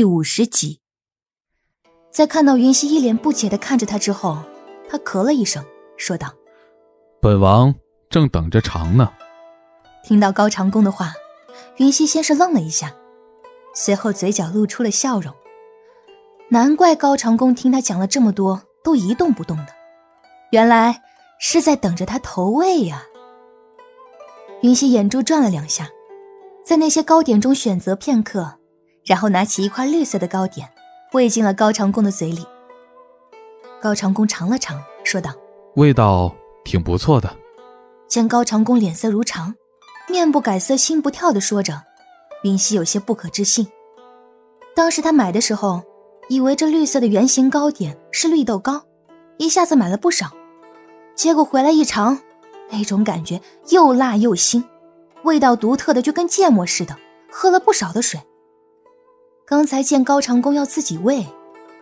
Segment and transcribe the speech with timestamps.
[0.00, 0.80] 第五十集，
[2.10, 4.38] 在看到云溪一脸不解的看着他之后，
[4.88, 5.62] 他咳了一声，
[5.98, 6.32] 说道
[7.20, 7.74] ：“本王
[8.08, 9.12] 正等着尝呢。”
[10.02, 11.12] 听到高长恭的话，
[11.76, 12.96] 云溪先是愣了一下，
[13.74, 15.34] 随后嘴角露出了笑容。
[16.48, 19.66] 难怪高长恭听他讲了这么多都一动不动的，
[20.50, 21.02] 原来
[21.38, 23.04] 是在等着他投喂呀。
[24.62, 25.90] 云溪眼珠转了两下，
[26.64, 28.59] 在那些糕点中选择片刻。
[29.04, 30.68] 然后拿起一块绿色的糕点，
[31.12, 32.46] 喂进了高长恭的嘴里。
[33.80, 35.32] 高长恭尝了尝，说道
[35.76, 37.34] ：“味道挺不错的。”
[38.06, 39.54] 见高长恭脸色如常，
[40.08, 41.82] 面不改色心不跳的说着，
[42.42, 43.68] 云溪有些不可置信。
[44.74, 45.82] 当时他买的时候，
[46.28, 48.82] 以为这绿色的圆形糕点是绿豆糕，
[49.38, 50.30] 一下子买了不少。
[51.14, 52.18] 结果回来一尝，
[52.70, 54.62] 那种感觉又辣又腥，
[55.24, 56.96] 味道独特的就跟芥末似的，
[57.30, 58.20] 喝了不少的水。
[59.50, 61.26] 刚才见高长恭要自己喂，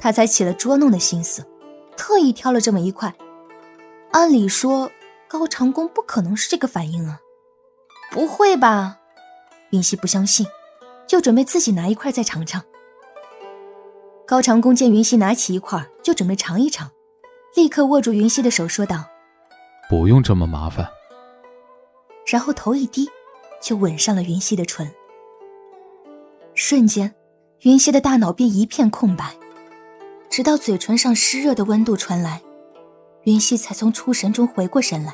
[0.00, 1.44] 他才起了捉弄的心思，
[1.98, 3.14] 特意挑了这么一块。
[4.12, 4.90] 按理说，
[5.28, 7.20] 高长恭不可能是这个反应啊！
[8.10, 8.98] 不会吧？
[9.68, 10.46] 云溪不相信，
[11.06, 12.64] 就准备自己拿一块再尝尝。
[14.26, 16.90] 高长恭见云溪拿起一块，就准备尝一尝，
[17.54, 19.04] 立刻握住云溪的手说道
[19.90, 20.88] ：“不用这么麻烦。”
[22.26, 23.10] 然后头一低，
[23.60, 24.90] 就吻上了云溪的唇，
[26.54, 27.14] 瞬间。
[27.62, 29.34] 云溪的大脑便一片空白，
[30.30, 32.40] 直到嘴唇上湿热的温度传来，
[33.24, 35.12] 云溪才从出神中回过神来。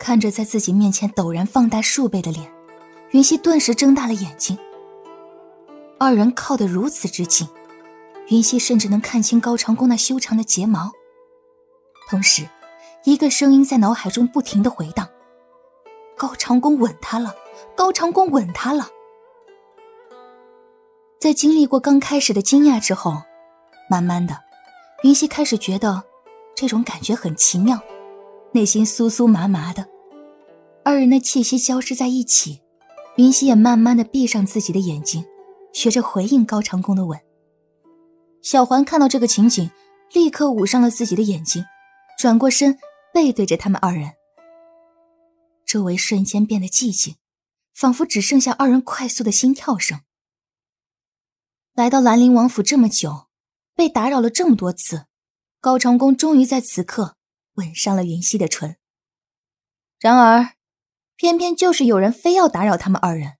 [0.00, 2.52] 看着在自己面前陡然放大数倍的脸，
[3.12, 4.58] 云溪顿时睁大了眼睛。
[5.96, 7.46] 二人靠得如此之近，
[8.28, 10.90] 云溪甚至能看清高长恭那修长的睫毛。
[12.10, 12.48] 同时，
[13.04, 15.08] 一个声音在脑海中不停的回荡
[16.18, 17.32] ：“高长恭吻她了，
[17.76, 18.88] 高长恭吻她了。”
[21.18, 23.22] 在经历过刚开始的惊讶之后，
[23.88, 24.38] 慢慢的，
[25.02, 26.02] 云溪开始觉得
[26.54, 27.80] 这种感觉很奇妙，
[28.52, 29.88] 内心酥酥麻麻的。
[30.84, 32.60] 二人的气息交织在一起，
[33.16, 35.24] 云溪也慢慢的闭上自己的眼睛，
[35.72, 37.18] 学着回应高长恭的吻。
[38.42, 39.70] 小环看到这个情景，
[40.12, 41.64] 立刻捂上了自己的眼睛，
[42.18, 42.78] 转过身
[43.12, 44.12] 背对着他们二人。
[45.64, 47.16] 周围瞬间变得寂静，
[47.74, 50.00] 仿佛只剩下二人快速的心跳声。
[51.76, 53.26] 来到兰陵王府这么久，
[53.74, 55.04] 被打扰了这么多次，
[55.60, 57.16] 高长恭终于在此刻
[57.56, 58.78] 吻上了云溪的唇。
[60.00, 60.54] 然而，
[61.16, 63.34] 偏偏就是有人非要打扰他们二人。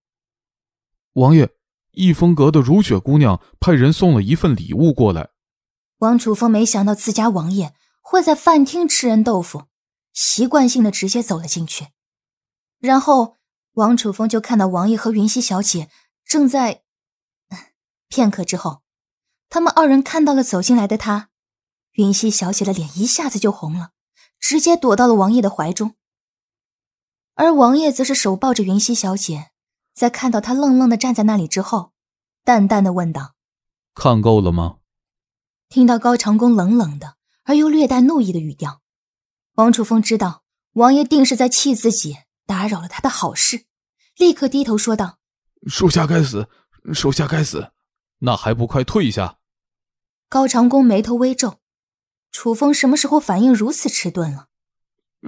[1.15, 1.49] 王爷，
[1.93, 5.31] 逸风阁的如雪姑娘派人送了一份礼物过来。
[6.01, 7.73] 王楚风没想到自家王爷
[8.03, 9.63] 会在饭厅吃人豆腐，
[10.13, 11.87] 习惯性的直接走了进去。
[12.81, 13.39] 然后，
[13.73, 15.89] 王楚风就看到王爷和云溪小姐
[16.23, 16.83] 正在。
[18.09, 18.83] 片刻之后，
[19.49, 21.31] 他们二人看到了走进来的他，
[21.93, 23.91] 云溪小姐的脸一下子就红了，
[24.39, 25.95] 直接躲到了王爷的怀中。
[27.35, 29.51] 而王爷则是手抱着云溪小姐，
[29.95, 31.93] 在看到她愣愣的站在那里之后，
[32.45, 33.35] 淡淡的问道
[33.95, 34.79] ：“看够了吗？”
[35.69, 38.81] 听到高长恭冷冷的而又略带怒意的语调，
[39.55, 43.67] 王楚风知道王爷定是在气自己打扰了他的好事，
[44.17, 45.19] 立刻低头说道
[45.69, 46.49] ：“属下该死，
[46.95, 47.73] 属下该死。”
[48.19, 49.39] 那还不快退下！
[50.29, 51.61] 高长恭眉头微皱，
[52.33, 54.49] 楚风什么时候反应如此迟钝了？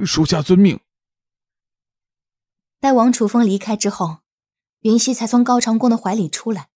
[0.05, 0.81] 属下遵命。
[2.81, 4.19] 待王楚风离开之后，
[4.81, 6.71] 云溪才从高长恭的怀里出来，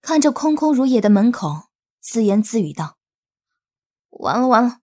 [0.00, 1.68] 看着空空如也的门口，
[2.00, 2.96] 自言自语道
[4.10, 4.80] ：“完了完了，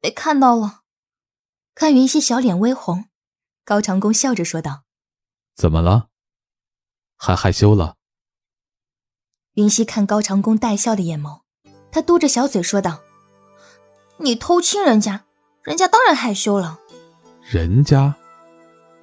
[0.00, 0.82] 被看到了。”
[1.74, 3.08] 看云溪小脸微红，
[3.64, 4.84] 高长恭笑着说道
[5.54, 6.08] ：“怎么了？
[7.16, 7.96] 还害羞了？”
[9.54, 11.42] 云溪看高长恭带笑的眼眸，
[11.92, 12.98] 他嘟着小嘴说道
[14.18, 15.22] ：“你偷亲人家，
[15.62, 16.80] 人家当然害羞了。”
[17.40, 18.16] 人家，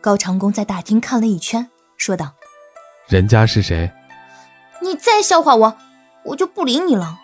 [0.02, 2.34] 高长恭在大厅看了一圈，说道
[3.08, 3.90] ：“人家是谁？”
[4.84, 5.78] 你再笑话我，
[6.26, 7.18] 我就不理你了。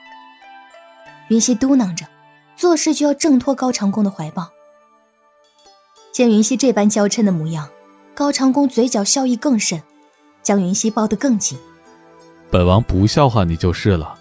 [1.27, 2.05] 云溪嘟囔着，
[2.55, 4.51] 做事就要挣脱高长恭的怀抱。
[6.13, 7.69] 见云溪这般娇嗔的模样，
[8.15, 9.83] 高长恭嘴角笑意更甚，
[10.41, 11.59] 将云溪抱得更紧。
[12.49, 14.17] 本王不笑话你就是了，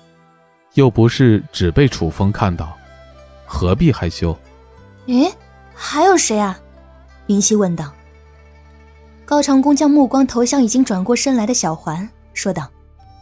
[0.75, 2.77] 又不是只被楚风看到，
[3.47, 4.37] 何必害羞？
[5.07, 5.33] 诶，
[5.75, 6.59] 还有谁啊？
[7.29, 7.93] 云溪问道。
[9.25, 12.69] 高长恭将目光投向已经转过身来的小环，说道：“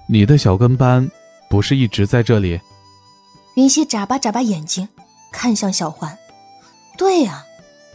[0.09, 1.11] 你的小跟班
[1.49, 2.61] 不是一直在这里？”
[3.57, 4.89] 云溪眨巴眨巴眼睛，
[5.33, 6.19] 看向小环。
[6.99, 7.45] 对呀，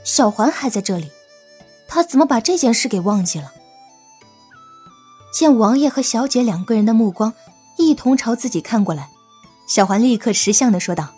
[0.03, 1.11] 小环还在这里，
[1.87, 3.51] 他怎么把这件事给忘记了？
[5.31, 7.33] 见王爷和小姐两个人的目光
[7.77, 9.09] 一同朝自己看过来。
[9.67, 11.09] 小环立刻识相的说道：“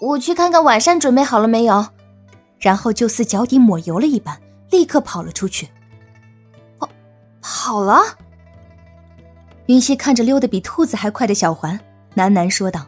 [0.00, 1.88] 我去看看晚膳准备好了没有。”
[2.58, 4.40] 然后就似脚底抹油了一般，
[4.70, 5.68] 立刻跑了出去。
[6.78, 6.88] 跑，
[7.42, 8.00] 跑了。
[9.66, 11.78] 云溪看着溜得比兔子还快的小环，
[12.14, 12.86] 喃喃说道：“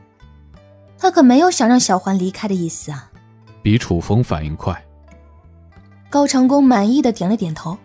[0.96, 3.10] 他可没有想让小环离开的意思啊。”
[3.62, 4.82] 比楚风反应快。
[6.08, 7.76] 高长恭满意的点了点头。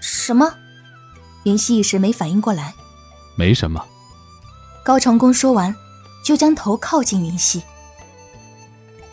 [0.00, 0.52] 什么？
[1.44, 2.74] 云溪一时没反应过来。
[3.36, 3.84] 没什么。
[4.84, 5.74] 高长恭说完，
[6.24, 7.62] 就将头靠近云溪。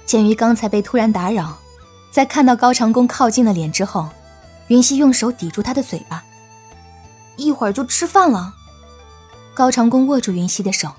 [0.06, 1.58] 鉴于刚才被突然打扰，
[2.12, 4.08] 在看到高长恭靠近的脸之后，
[4.68, 6.24] 云溪用手抵住他的嘴巴。
[7.36, 8.54] 一会儿就吃饭了。
[9.54, 10.90] 高长恭握住云溪的手，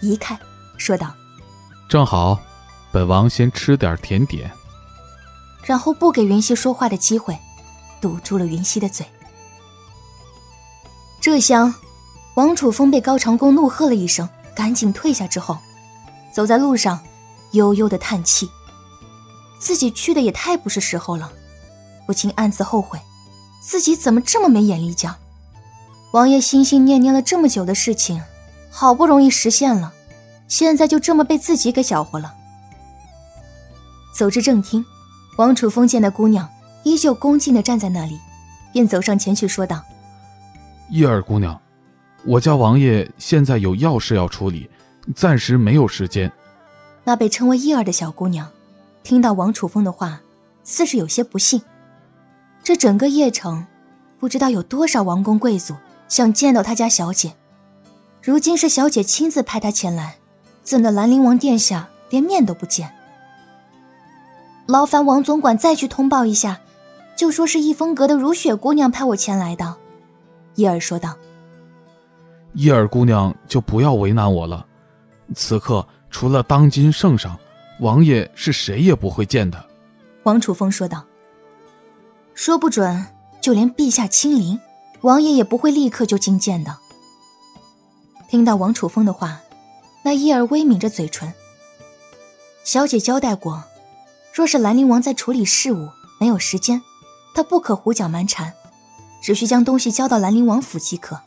[0.00, 0.38] 移开，
[0.78, 1.12] 说道
[1.88, 2.40] ：“正好，
[2.92, 4.50] 本王先吃点甜点。”
[5.64, 7.38] 然后不给云溪说话的机会，
[8.00, 9.04] 堵住了云溪的嘴。
[11.24, 11.74] 这厢，
[12.34, 15.56] 王楚风被高长恭怒喝了一声，赶紧退下之后，
[16.30, 17.00] 走在路上。
[17.52, 18.50] 悠悠的叹气，
[19.58, 21.32] 自己去的也太不是时候了，
[22.06, 23.00] 不禁暗自后悔，
[23.62, 25.08] 自己怎么这么没眼力劲。
[26.12, 28.20] 王爷心心念念了这么久的事情，
[28.70, 29.94] 好不容易实现了，
[30.46, 32.34] 现在就这么被自己给搅和了。
[34.14, 34.84] 走至正厅，
[35.38, 36.46] 王楚风见那姑娘
[36.82, 38.20] 依旧恭敬的站在那里，
[38.74, 39.82] 便走上前去说道
[40.90, 41.60] ：“叶儿姑娘，
[42.24, 44.68] 我家王爷现在有要事要处理，
[45.14, 46.30] 暂时没有时间。”
[47.04, 48.48] 那被称为叶儿的小姑娘，
[49.02, 50.20] 听到王楚风的话，
[50.62, 51.60] 似是有些不信。
[52.62, 53.66] 这整个邺城，
[54.18, 55.74] 不知道有多少王公贵族
[56.08, 57.34] 想见到他家小姐，
[58.22, 60.16] 如今是小姐亲自派他前来，
[60.62, 62.90] 怎的兰陵王殿下连面都不见？
[64.66, 66.60] 劳烦王总管再去通报一下，
[67.14, 69.76] 就说是逸风阁的如雪姑娘派我前来的。
[70.56, 71.16] 叶儿说道
[72.54, 74.66] ：“叶儿姑娘就不要为难我了，
[75.34, 77.36] 此刻。”除了当今圣上，
[77.80, 79.68] 王爷是谁也不会见的。”
[80.22, 81.04] 王楚风说道。
[82.34, 83.04] “说不准，
[83.40, 84.60] 就连陛下亲临，
[85.00, 86.76] 王爷也不会立刻就觐见的。”
[88.30, 89.40] 听到王楚风的话，
[90.04, 91.34] 那叶儿微抿着嘴唇。
[92.62, 93.64] 小姐交代过，
[94.32, 95.88] 若是兰陵王在处理事务
[96.20, 96.80] 没有时间，
[97.34, 98.54] 他不可胡搅蛮缠，
[99.24, 101.18] 只需将东西交到兰陵王府即可。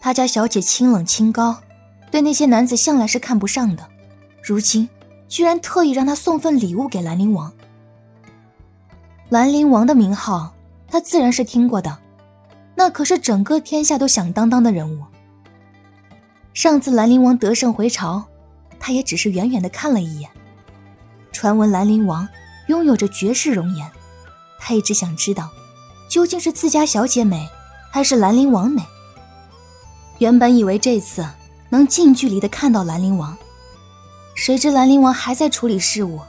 [0.00, 1.58] 他家小姐清冷清高。
[2.08, 3.84] 对那些男子向来是看不上的，
[4.40, 4.88] 如今
[5.26, 7.52] 居然特意让他送份礼物给兰陵王。
[9.28, 10.54] 兰陵王的名号，
[10.86, 11.98] 他自然是听过的，
[12.76, 15.02] 那可是整个天下都响当当的人物。
[16.54, 18.24] 上次兰陵王得胜回朝，
[18.78, 20.30] 他也只是远远的看了一眼。
[21.32, 22.26] 传闻兰陵王
[22.68, 23.90] 拥有着绝世容颜，
[24.60, 25.50] 他一直想知道，
[26.16, 27.46] 究竟是自家小姐美，
[27.92, 28.82] 还是兰陵王美。
[30.16, 31.22] 原本以为这次。
[31.68, 33.36] 能近距离的看到兰陵王，
[34.34, 36.20] 谁知兰陵王还在处理事务，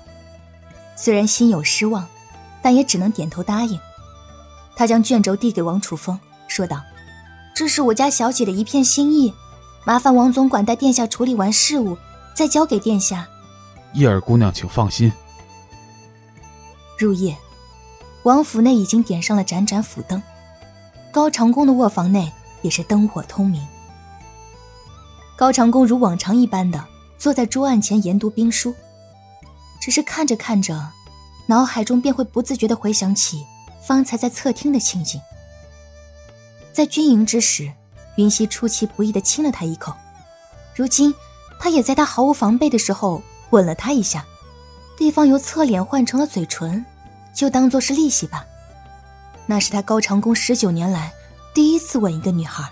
[0.98, 2.06] 虽然心有失望，
[2.62, 3.80] 但也只能点头答应。
[4.76, 6.20] 他将卷轴递给王楚风，
[6.50, 6.82] 说道
[7.56, 9.34] ：“这是我家小姐的一片心意，
[9.86, 11.96] 麻烦王总管带殿下处理完事务，
[12.36, 13.26] 再交给殿下。”
[13.94, 15.10] 叶儿姑娘，请放心。
[16.98, 17.38] 入夜，
[18.28, 20.22] 王府内已经点上了盏盏府灯，
[21.12, 22.30] 高长恭的卧房内
[22.62, 23.66] 也是灯火通明。
[25.38, 26.86] 高长恭如往常一般的
[27.18, 28.76] 坐在桌案前研读兵书，
[29.80, 30.90] 只是看着看着，
[31.46, 33.46] 脑海中便会不自觉的回想起
[33.82, 35.22] 方才在侧厅的情景。
[36.74, 37.72] 在军营之时，
[38.18, 39.94] 云溪出其不意的亲了他一口，
[40.76, 41.16] 如今
[41.62, 44.26] 他也在他毫无防备的时候吻了他一下，
[44.98, 46.86] 对方由侧脸换成了嘴唇，
[47.38, 48.46] 就当做是利息吧。
[49.46, 51.14] 那是他高长恭十九年来
[51.54, 52.70] 第一次吻一个女孩，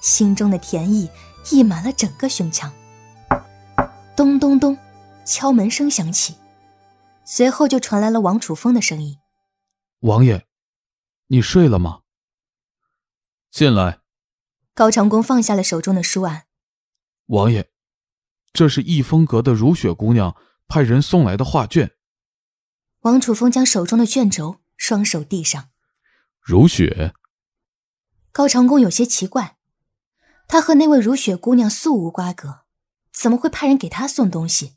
[0.00, 1.08] 心中的甜意。
[1.50, 2.72] 溢满了整个胸腔。
[4.16, 4.78] 咚咚咚，
[5.26, 6.36] 敲门声响起，
[7.26, 9.18] 随后就传来了王楚风的声音
[10.00, 10.46] ：“王爷，
[11.26, 12.00] 你睡了吗？”
[13.52, 13.98] 进来。
[14.72, 16.44] 高长恭放下了手中的书案。
[17.26, 17.70] 王爷，
[18.54, 20.34] 这是逸风阁的如雪姑娘
[20.66, 21.90] 派人送来的画卷。
[23.04, 25.68] 王楚风将手中的卷轴双手递上。
[26.40, 27.12] 如雪。
[28.32, 29.58] 高长恭有些奇怪。
[30.48, 32.60] 他和那位如雪姑娘素无瓜葛，
[33.12, 34.76] 怎么会派人给他送东西？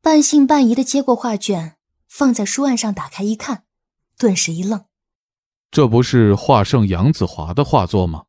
[0.00, 1.76] 半信半疑的接过画卷，
[2.08, 3.64] 放在书案上，打开一看，
[4.18, 4.86] 顿时一愣
[5.70, 8.24] ：“这不是画圣杨子华的画作吗？”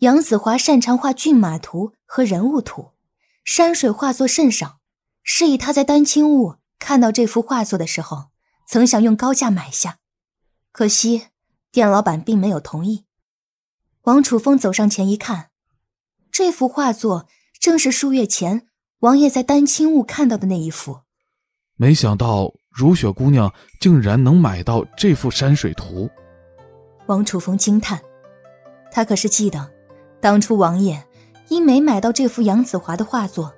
[0.00, 2.90] 杨子华擅长画骏马图和人物图，
[3.42, 4.80] 山水画作甚少。
[5.22, 8.24] 是以他在丹青坞看到这幅画作的时候，
[8.66, 9.98] 曾想用高价买下，
[10.72, 11.28] 可惜
[11.70, 13.04] 店老板并没有同意。
[14.02, 15.50] 王楚风走上前一看，
[16.32, 17.28] 这幅画作
[17.60, 18.66] 正是数月前
[18.98, 21.02] 王爷在丹青坞看到的那一幅。
[21.76, 26.10] 没想到如雪姑娘竟然能买到这幅山水图。
[27.06, 28.02] 王楚风惊叹，
[28.90, 29.70] 他可是记得，
[30.20, 31.06] 当初王爷
[31.48, 33.54] 因没买到这幅杨子华的画作，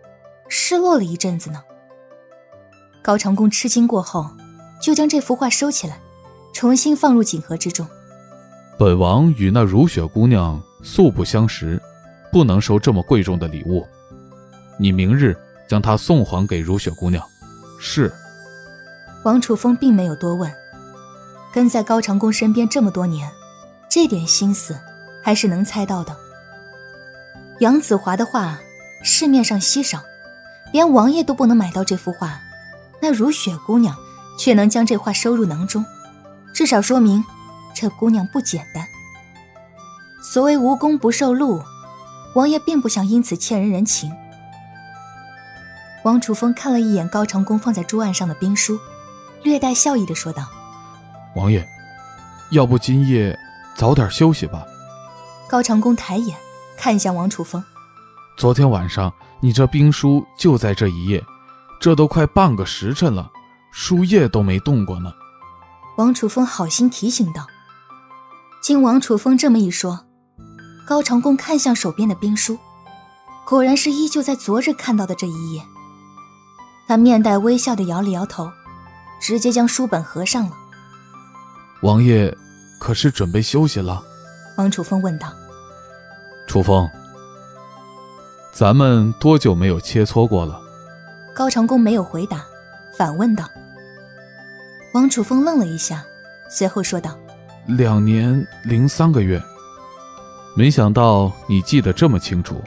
[0.50, 1.64] 失落了一阵子呢。
[3.05, 4.31] 高长恭吃惊过后，
[4.81, 5.99] 就将这幅画收起来，
[6.55, 7.87] 重新放入锦盒之中。
[8.79, 11.79] 本王与那如雪姑娘素不相识，
[12.33, 13.87] 不能收这么贵重的礼物。
[14.79, 15.37] 你明日
[15.69, 17.23] 将它送还给如雪姑娘。
[17.79, 18.11] 是。
[19.23, 20.51] 王楚风并没有多问，
[21.53, 23.31] 跟在高长恭身边这么多年，
[23.87, 24.75] 这点心思
[25.23, 26.17] 还是能猜到的。
[27.61, 28.59] 杨子华的画
[29.03, 30.03] 市面上稀少，
[30.73, 32.41] 连王爷都不能买到这幅画，
[33.05, 33.95] 那如雪姑娘
[34.39, 35.85] 却能将这话收入囊中，
[36.55, 37.23] 至少说明。
[37.75, 38.87] 这姑娘不简单。
[40.23, 41.61] 所谓无功不受禄，
[42.35, 44.11] 王爷并不想因此欠人人情。
[46.03, 48.79] 王楚风看了一眼高长恭放在桌案上的兵书，
[49.43, 50.49] 略带笑意的说道
[51.37, 51.69] ：“王爷，
[52.53, 53.39] 要不今夜
[53.77, 54.65] 早点休息吧。”
[55.47, 56.35] 高长恭抬眼
[56.79, 57.63] 看向王楚风
[58.39, 61.23] ：“昨天晚上你这兵书就在这一页，
[61.85, 63.31] 这都快半个时辰了，
[63.71, 65.12] 树叶都没动过呢。”
[65.99, 67.47] 王楚风好心提醒道。
[68.62, 70.07] 经王楚风这么一说，
[70.87, 72.57] 高长恭看向手边的兵书，
[73.45, 75.62] 果然是依旧在昨日看到的这一页。
[76.88, 78.50] 他面带微笑的摇了摇头，
[79.21, 80.57] 直接将书本合上了。
[81.83, 82.35] 王爷，
[82.81, 84.03] 可是准备休息了？
[84.57, 85.31] 王楚风问道。
[86.49, 86.88] 楚风，
[88.55, 90.63] 咱们多久没有切磋过了？
[91.35, 92.47] 高长恭没有回答，
[92.97, 93.45] 反问道。
[94.93, 96.05] 王楚风愣了一下，
[96.49, 97.19] 随后说道。
[97.67, 99.43] 两年零三个月，
[100.57, 102.62] 没想到你记得这么清楚。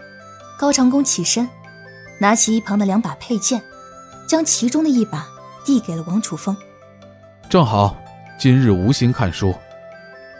[0.59, 1.47] 高长恭起身，
[2.19, 3.61] 拿起一旁的两把佩剑，
[4.27, 5.25] 将其中的一把
[5.63, 6.55] 递给了王楚风。
[7.47, 7.95] 正好
[8.37, 9.55] 今日无心看书，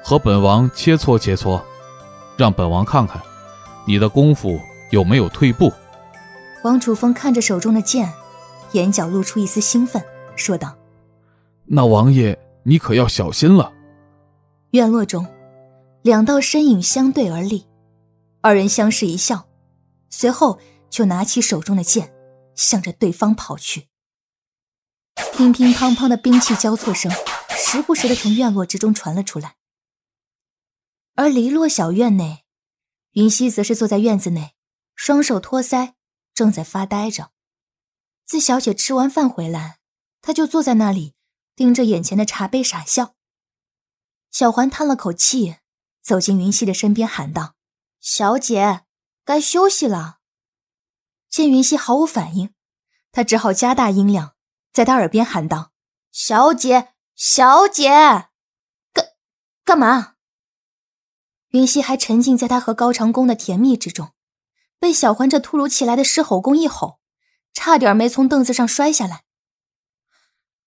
[0.04, 1.62] 和本王切磋切磋，
[2.36, 3.22] 让本王看看
[3.86, 5.72] 你的功夫有没有退步。
[6.68, 8.14] 王楚风看着手中的剑，
[8.74, 10.04] 眼角露出一丝兴奋，
[10.36, 10.78] 说道
[11.64, 13.72] ：“那王爷，你可要小心了。”
[14.72, 15.26] 院落中，
[16.02, 17.66] 两道身影相对而立，
[18.42, 19.48] 二人相视一笑，
[20.10, 20.60] 随后
[20.90, 22.14] 就拿起手中的剑，
[22.54, 23.88] 向着对方跑去。
[25.38, 27.10] 乒乒乓乓的兵器交错声，
[27.50, 29.56] 时不时的从院落之中传了出来。
[31.16, 32.44] 而篱落小院内，
[33.14, 34.52] 云溪则是坐在院子内，
[34.96, 35.94] 双手托腮，
[36.38, 37.32] 正在发呆着。
[38.24, 39.80] 自小姐吃完饭回来，
[40.22, 41.16] 她就坐在那里，
[41.56, 43.16] 盯着眼前的茶杯傻笑。
[44.30, 45.56] 小环叹了口气，
[46.04, 47.56] 走进云溪的身边，喊道
[48.00, 48.84] ：“小姐，
[49.26, 50.20] 该休息了。”
[51.28, 52.54] 见云溪毫无反应，
[53.12, 54.36] 他只好加大音量，
[54.72, 55.72] 在他耳边喊道
[56.14, 57.90] ：“小姐，小姐，
[58.94, 59.08] 干
[59.64, 60.18] 干嘛？”
[61.50, 64.14] 云溪还沉浸在他和高长恭的甜蜜之中，
[64.80, 67.00] 被小环这突如其来的狮吼功一吼，
[67.54, 69.24] 差点没从凳子上摔下来。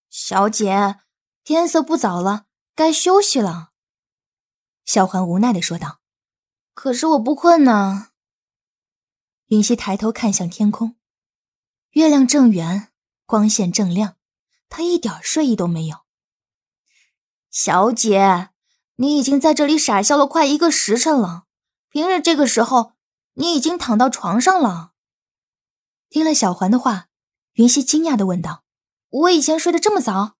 [0.08, 1.00] 小姐，
[1.44, 2.46] 天色不早了。
[2.76, 3.72] 该休息了，
[4.86, 6.00] 小环无奈的说道。
[6.72, 8.08] 可是我不困呢。
[9.48, 10.96] 云溪抬头看向天空，
[11.90, 12.90] 月亮正圆，
[13.26, 14.16] 光线正亮，
[14.70, 15.98] 她一点睡意都没有。
[17.50, 18.48] 小姐，
[18.96, 21.44] 你已经在这里傻笑了快一个时辰了，
[21.90, 22.94] 平日这个时候
[23.34, 24.92] 你已经躺到床上了。
[26.08, 27.08] 听了小环的话，
[27.52, 28.64] 云溪惊讶的问道
[29.10, 30.36] ：“我以前睡得这么早？”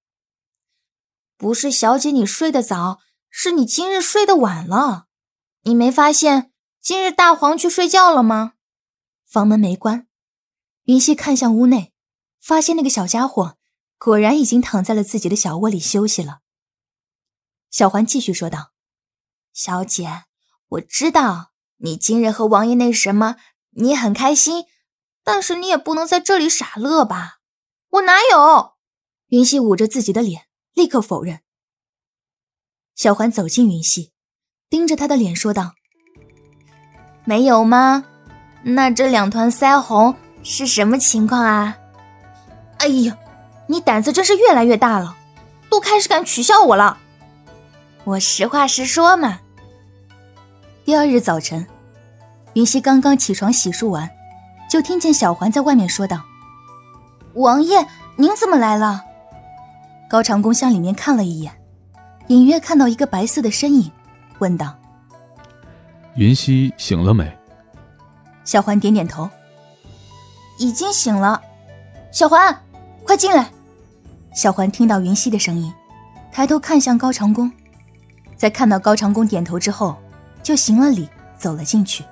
[1.39, 5.07] 不是小姐，你睡得早，是你今日睡得晚了。
[5.63, 8.55] 你没发现今日大黄去睡觉了吗？
[9.27, 10.09] 房门没关，
[10.85, 11.95] 云溪看向屋内，
[12.41, 13.57] 发现那个小家伙
[13.97, 16.41] 果然已经躺在了自己的小窝里休息了。
[17.71, 18.73] 小环继续说道
[19.55, 20.25] ：“小姐，
[20.69, 21.50] 我知道
[21.81, 23.37] 你今日和王爷那什么，
[23.71, 24.65] 你很开心，
[25.25, 27.39] 但是你也不能在这里傻乐吧？
[27.91, 28.73] 我哪有？”
[29.29, 30.51] 云溪捂着自己的脸。
[30.73, 31.41] 立刻否认。
[32.95, 34.13] 小环走进云溪，
[34.71, 35.75] 盯着他的脸说道
[37.27, 38.05] ：“没有吗？
[38.63, 41.77] 那这两团腮红是什么情况啊？”
[42.79, 43.19] 哎呀，
[43.67, 45.17] 你胆子真是越来越大了，
[45.69, 46.99] 都开始敢取笑我了。
[48.05, 49.41] 我实话实说嘛。
[50.83, 51.67] 第二日早晨，
[52.55, 54.09] 云溪刚刚起床洗漱完，
[54.69, 56.23] 就听见小环在外面说道
[57.35, 59.05] ：“王爷，您怎么来了？”
[60.09, 61.53] 高长恭向里面看了一眼，
[62.29, 63.91] 隐约看到一个白色的身影，
[64.39, 64.75] 问道
[66.17, 67.31] ：“云溪醒了没？
[68.45, 69.29] 小环点点头，
[70.59, 71.41] 已经醒了。
[72.11, 72.59] 小环，
[73.05, 73.51] 快进来！
[74.35, 75.73] 小环听到云溪的声音，
[76.33, 77.53] 抬头看向高长恭，
[78.35, 79.97] 在看到高长恭点头之后，
[80.43, 82.05] 就行了礼，走了进去。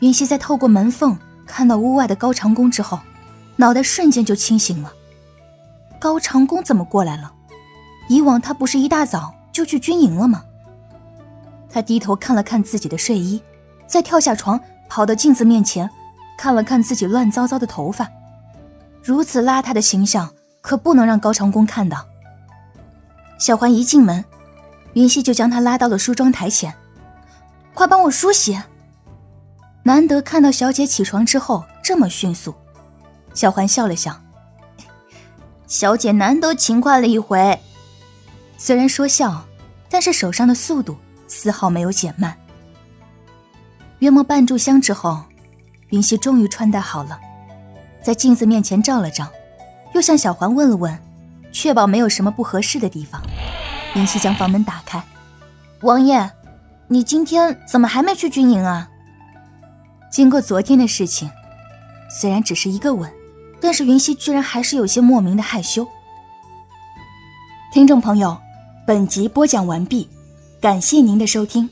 [0.00, 1.16] 云溪在透过门缝
[1.46, 2.98] 看到屋外的高长恭之后，
[3.56, 4.92] 脑袋瞬间就清醒了。
[5.98, 7.32] 高长恭怎么过来了？
[8.08, 10.44] 以往他不是一大早就去军营了吗？
[11.70, 13.40] 他低头看了看自己的睡衣，
[13.86, 15.88] 再跳下床，跑到镜子面前，
[16.36, 18.10] 看了看自己乱糟糟的头发。
[19.02, 20.28] 如此邋遢的形象，
[20.60, 22.04] 可不能让高长恭看到。
[23.38, 24.24] 小环一进门，
[24.94, 26.74] 云溪就将他拉到了梳妆台前，
[27.74, 28.60] 快帮我梳洗。
[29.82, 32.54] 难得看到小姐起床之后这么迅速，
[33.34, 34.16] 小环笑了笑，
[35.66, 37.58] 小姐难得勤快了一回。
[38.56, 39.44] 虽然说笑，
[39.88, 42.36] 但是手上的速度丝毫没有减慢。
[43.98, 45.22] 约莫半炷香之后，
[45.88, 47.18] 云溪终于穿戴好了。
[48.00, 49.28] 在镜子面前照了照，
[49.94, 50.96] 又向小环问了问，
[51.52, 53.20] 确保没有什么不合适的地方。
[53.94, 55.02] 云溪将房门打开
[55.82, 56.30] ：“王爷，
[56.92, 58.90] 你今天怎么还没去军营啊？”
[60.12, 61.30] 经过昨天的事情，
[62.20, 63.10] 虽然只是一个吻，
[63.62, 65.88] 但是云溪居然还是有些莫名的害羞。
[67.72, 68.36] 听众朋友，
[68.86, 70.06] 本集播讲完毕，
[70.60, 71.70] 感谢您的收听。